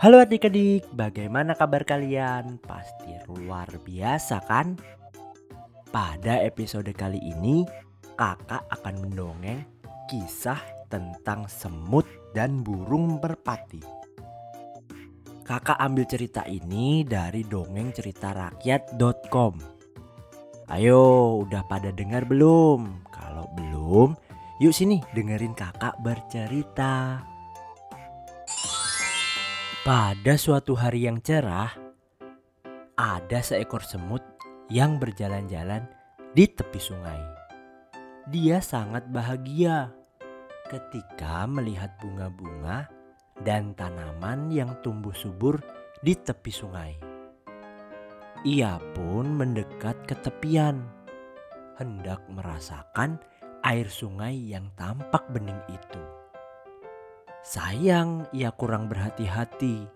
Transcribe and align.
Halo 0.00 0.16
adik-adik, 0.16 0.88
bagaimana 0.96 1.52
kabar 1.52 1.84
kalian? 1.84 2.56
Pasti 2.64 3.20
luar 3.28 3.68
biasa 3.84 4.40
kan? 4.48 4.72
Pada 5.92 6.40
episode 6.40 6.88
kali 6.96 7.20
ini, 7.20 7.68
kakak 8.16 8.64
akan 8.72 8.96
mendongeng 9.04 9.60
kisah 10.08 10.56
tentang 10.88 11.44
semut 11.52 12.08
dan 12.32 12.64
burung 12.64 13.20
merpati. 13.20 13.84
Kakak 15.44 15.76
ambil 15.76 16.08
cerita 16.08 16.48
ini 16.48 17.04
dari 17.04 17.44
dongeng 17.44 17.92
cerita 17.92 18.32
rakyat.com. 18.32 19.60
Ayo, 20.72 21.04
udah 21.44 21.60
pada 21.68 21.92
dengar 21.92 22.24
belum? 22.24 23.04
Kalau 23.12 23.52
belum, 23.52 24.16
yuk 24.64 24.72
sini 24.72 25.04
dengerin 25.12 25.52
kakak 25.52 25.92
bercerita. 26.00 27.20
Pada 29.90 30.38
suatu 30.38 30.78
hari 30.78 31.10
yang 31.10 31.18
cerah, 31.18 31.74
ada 32.94 33.42
seekor 33.42 33.82
semut 33.82 34.22
yang 34.70 35.02
berjalan-jalan 35.02 35.82
di 36.30 36.46
tepi 36.46 36.78
sungai. 36.78 37.18
Dia 38.30 38.62
sangat 38.62 39.10
bahagia 39.10 39.90
ketika 40.70 41.42
melihat 41.50 41.90
bunga-bunga 41.98 42.86
dan 43.42 43.74
tanaman 43.74 44.54
yang 44.54 44.78
tumbuh 44.86 45.10
subur 45.10 45.58
di 46.06 46.14
tepi 46.14 46.54
sungai. 46.54 46.94
Ia 48.46 48.78
pun 48.94 49.26
mendekat 49.26 50.06
ke 50.06 50.14
tepian, 50.22 50.86
hendak 51.82 52.22
merasakan 52.30 53.18
air 53.66 53.90
sungai 53.90 54.38
yang 54.38 54.70
tampak 54.78 55.26
bening 55.34 55.58
itu. 55.66 56.19
Sayang 57.40 58.28
ia 58.36 58.52
kurang 58.52 58.92
berhati-hati. 58.92 59.88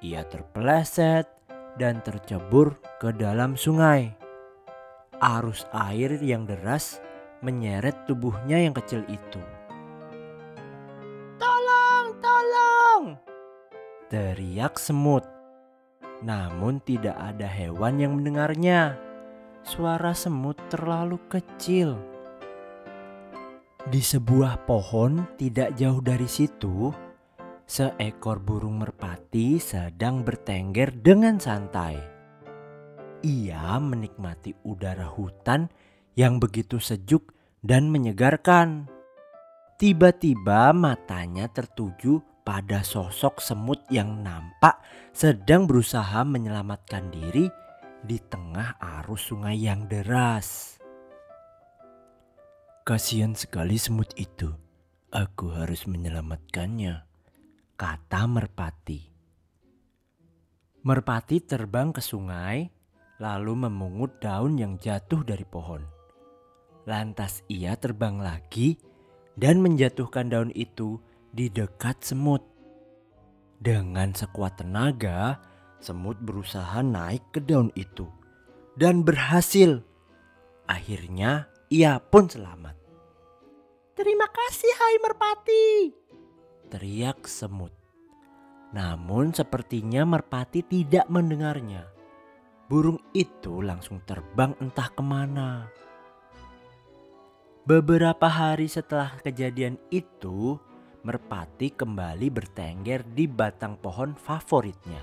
Ia 0.00 0.24
terpeleset 0.24 1.28
dan 1.76 2.00
tercebur 2.00 2.80
ke 2.96 3.12
dalam 3.12 3.52
sungai. 3.52 4.16
Arus 5.20 5.68
air 5.76 6.16
yang 6.24 6.48
deras 6.48 7.04
menyeret 7.44 8.08
tubuhnya 8.08 8.64
yang 8.64 8.72
kecil 8.72 9.04
itu. 9.12 9.44
Tolong, 11.36 12.16
tolong! 12.24 13.02
Teriak 14.08 14.80
semut. 14.80 15.28
Namun 16.24 16.80
tidak 16.80 17.20
ada 17.20 17.44
hewan 17.44 18.00
yang 18.00 18.16
mendengarnya. 18.16 18.96
Suara 19.68 20.16
semut 20.16 20.56
terlalu 20.72 21.20
kecil. 21.28 22.13
Di 23.84 24.00
sebuah 24.00 24.64
pohon 24.64 25.36
tidak 25.36 25.76
jauh 25.76 26.00
dari 26.00 26.24
situ, 26.24 26.88
seekor 27.68 28.40
burung 28.40 28.80
merpati 28.80 29.60
sedang 29.60 30.24
bertengger 30.24 30.88
dengan 31.04 31.36
santai. 31.36 32.00
Ia 33.20 33.76
menikmati 33.76 34.56
udara 34.64 35.04
hutan 35.04 35.68
yang 36.16 36.40
begitu 36.40 36.80
sejuk 36.80 37.36
dan 37.60 37.92
menyegarkan. 37.92 38.88
Tiba-tiba 39.76 40.72
matanya 40.72 41.44
tertuju 41.52 42.24
pada 42.40 42.80
sosok 42.80 43.44
semut 43.44 43.84
yang 43.92 44.24
nampak 44.24 44.80
sedang 45.12 45.68
berusaha 45.68 46.24
menyelamatkan 46.24 47.12
diri 47.12 47.52
di 48.00 48.16
tengah 48.16 48.80
arus 48.80 49.28
sungai 49.28 49.60
yang 49.60 49.84
deras. 49.84 50.80
Kasihan 52.84 53.32
sekali 53.32 53.80
semut 53.80 54.12
itu. 54.20 54.52
Aku 55.08 55.56
harus 55.56 55.88
menyelamatkannya, 55.88 57.00
kata 57.80 58.28
Merpati. 58.28 59.00
Merpati 60.84 61.40
terbang 61.40 61.96
ke 61.96 62.04
sungai, 62.04 62.68
lalu 63.16 63.64
memungut 63.64 64.20
daun 64.20 64.60
yang 64.60 64.76
jatuh 64.76 65.24
dari 65.24 65.48
pohon. 65.48 65.80
Lantas 66.84 67.40
ia 67.48 67.72
terbang 67.80 68.20
lagi 68.20 68.76
dan 69.32 69.64
menjatuhkan 69.64 70.28
daun 70.28 70.52
itu 70.52 71.00
di 71.32 71.48
dekat 71.48 72.04
semut. 72.04 72.44
Dengan 73.64 74.12
sekuat 74.12 74.60
tenaga, 74.60 75.40
semut 75.80 76.20
berusaha 76.20 76.84
naik 76.84 77.32
ke 77.32 77.40
daun 77.40 77.72
itu 77.80 78.04
dan 78.76 79.08
berhasil. 79.08 79.80
Akhirnya 80.68 81.48
ia 81.74 81.98
pun 81.98 82.30
selamat. 82.30 82.78
Terima 83.98 84.30
kasih 84.30 84.72
hai 84.78 84.96
merpati. 85.02 85.66
Teriak 86.70 87.26
semut. 87.26 87.74
Namun 88.70 89.34
sepertinya 89.34 90.06
merpati 90.06 90.62
tidak 90.62 91.10
mendengarnya. 91.10 91.90
Burung 92.70 93.02
itu 93.10 93.58
langsung 93.58 93.98
terbang 94.06 94.54
entah 94.62 94.86
ke 94.86 95.02
mana. 95.02 95.66
Beberapa 97.66 98.30
hari 98.30 98.70
setelah 98.70 99.18
kejadian 99.18 99.74
itu, 99.90 100.54
merpati 101.02 101.74
kembali 101.74 102.30
bertengger 102.30 103.02
di 103.02 103.26
batang 103.26 103.78
pohon 103.82 104.14
favoritnya. 104.14 105.02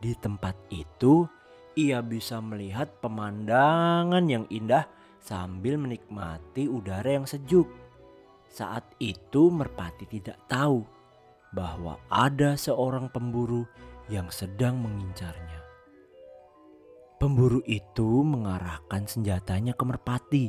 Di 0.00 0.12
tempat 0.20 0.68
itu, 0.68 1.24
ia 1.76 2.04
bisa 2.04 2.44
melihat 2.44 2.92
pemandangan 3.00 4.24
yang 4.28 4.44
indah 4.52 4.84
sambil 5.22 5.78
menikmati 5.78 6.66
udara 6.66 7.22
yang 7.22 7.24
sejuk. 7.30 7.70
Saat 8.50 8.84
itu 8.98 9.48
Merpati 9.48 10.04
tidak 10.04 10.36
tahu 10.50 10.84
bahwa 11.54 11.96
ada 12.10 12.58
seorang 12.58 13.08
pemburu 13.08 13.64
yang 14.10 14.28
sedang 14.28 14.82
mengincarnya. 14.82 15.62
Pemburu 17.22 17.62
itu 17.70 18.26
mengarahkan 18.26 19.06
senjatanya 19.06 19.78
ke 19.78 19.84
Merpati. 19.86 20.46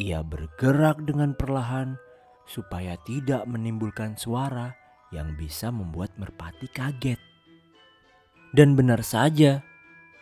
Ia 0.00 0.24
bergerak 0.24 1.04
dengan 1.04 1.36
perlahan 1.36 2.00
supaya 2.48 2.96
tidak 3.04 3.44
menimbulkan 3.44 4.16
suara 4.16 4.72
yang 5.12 5.36
bisa 5.36 5.68
membuat 5.68 6.16
Merpati 6.16 6.72
kaget. 6.72 7.20
Dan 8.56 8.72
benar 8.72 9.04
saja, 9.04 9.60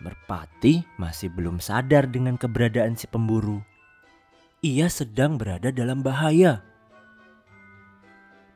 Merpati 0.01 0.81
masih 0.97 1.29
belum 1.29 1.61
sadar 1.61 2.09
dengan 2.09 2.41
keberadaan 2.41 2.97
si 2.97 3.05
pemburu. 3.05 3.61
Ia 4.65 4.89
sedang 4.89 5.37
berada 5.37 5.69
dalam 5.73 6.01
bahaya. 6.01 6.65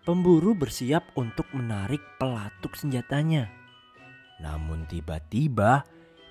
Pemburu 0.04 0.52
bersiap 0.52 1.04
untuk 1.16 1.48
menarik 1.56 2.00
pelatuk 2.20 2.76
senjatanya. 2.76 3.48
Namun 4.40 4.84
tiba-tiba 4.88 5.84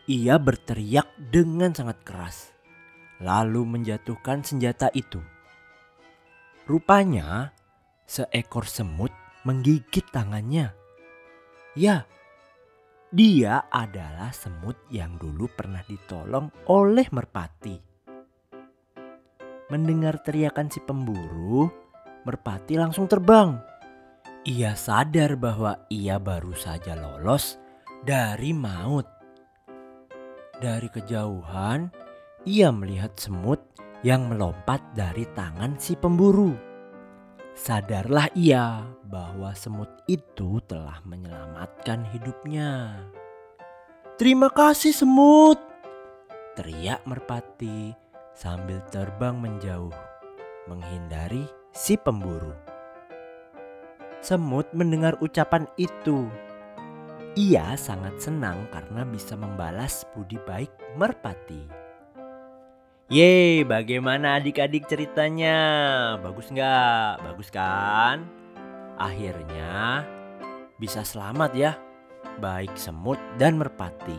ia 0.06 0.36
berteriak 0.38 1.10
dengan 1.18 1.74
sangat 1.74 2.02
keras, 2.06 2.54
lalu 3.18 3.66
menjatuhkan 3.66 4.46
senjata 4.46 4.94
itu. 4.94 5.22
Rupanya 6.70 7.54
seekor 8.06 8.70
semut 8.70 9.10
menggigit 9.48 10.06
tangannya. 10.14 10.76
Ya, 11.74 12.06
dia 13.14 13.70
adalah 13.70 14.34
semut 14.34 14.90
yang 14.90 15.22
dulu 15.22 15.46
pernah 15.54 15.86
ditolong 15.86 16.50
oleh 16.66 17.06
merpati. 17.14 17.78
Mendengar 19.70 20.26
teriakan 20.26 20.74
si 20.74 20.82
pemburu, 20.82 21.70
merpati 22.26 22.74
langsung 22.74 23.06
terbang. 23.06 23.62
Ia 24.50 24.74
sadar 24.74 25.38
bahwa 25.38 25.86
ia 25.94 26.18
baru 26.18 26.58
saja 26.58 26.98
lolos 26.98 27.62
dari 28.02 28.50
maut. 28.50 29.06
Dari 30.58 30.90
kejauhan, 30.90 31.94
ia 32.50 32.74
melihat 32.74 33.14
semut 33.14 33.62
yang 34.02 34.26
melompat 34.26 34.82
dari 34.98 35.30
tangan 35.38 35.78
si 35.78 35.94
pemburu. 35.94 36.73
Sadarlah 37.54 38.34
ia 38.34 38.82
bahwa 39.06 39.54
semut 39.54 39.90
itu 40.10 40.58
telah 40.66 40.98
menyelamatkan 41.06 42.02
hidupnya. 42.10 42.98
Terima 44.18 44.50
kasih 44.50 44.90
semut, 44.90 45.62
teriak 46.58 47.06
merpati 47.06 47.94
sambil 48.34 48.82
terbang 48.90 49.38
menjauh, 49.38 49.94
menghindari 50.66 51.46
si 51.70 51.94
pemburu. 51.94 52.58
Semut 54.26 54.66
mendengar 54.74 55.14
ucapan 55.22 55.70
itu. 55.78 56.26
Ia 57.38 57.78
sangat 57.78 58.18
senang 58.18 58.66
karena 58.74 59.06
bisa 59.06 59.38
membalas 59.38 60.10
budi 60.18 60.42
baik 60.42 60.74
merpati. 60.98 61.83
Yeay, 63.12 63.68
bagaimana 63.68 64.40
adik-adik 64.40 64.88
ceritanya? 64.88 65.60
Bagus 66.24 66.48
nggak? 66.48 67.20
Bagus 67.20 67.52
kan? 67.52 68.24
Akhirnya 68.96 70.08
bisa 70.80 71.04
selamat 71.04 71.52
ya, 71.52 71.76
baik 72.40 72.72
semut 72.80 73.20
dan 73.36 73.60
merpati. 73.60 74.16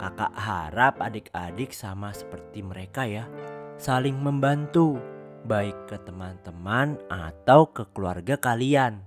Kakak 0.00 0.32
harap 0.32 1.04
adik-adik 1.04 1.76
sama 1.76 2.16
seperti 2.16 2.64
mereka 2.64 3.04
ya, 3.04 3.28
saling 3.76 4.16
membantu, 4.16 4.96
baik 5.44 5.76
ke 5.84 6.00
teman-teman 6.00 6.96
atau 7.12 7.68
ke 7.76 7.84
keluarga 7.92 8.40
kalian. 8.40 9.04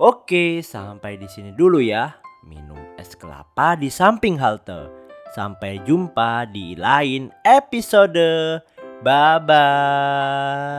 Oke, 0.00 0.64
sampai 0.64 1.20
di 1.20 1.28
sini 1.28 1.52
dulu 1.52 1.84
ya. 1.84 2.16
Minum 2.48 2.80
es 2.96 3.12
kelapa 3.12 3.76
di 3.76 3.92
samping 3.92 4.40
halte. 4.40 5.03
Sampai 5.34 5.82
jumpa 5.82 6.46
di 6.46 6.78
lain 6.78 7.34
episode. 7.42 8.62
Bye 9.02 9.42
bye. 9.42 10.74